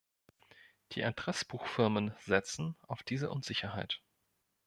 Die 0.93 1.03
Adressbuchfirmen 1.03 2.11
setzen 2.21 2.75
auf 2.87 3.03
diese 3.03 3.29
Unsicherheit. 3.29 4.01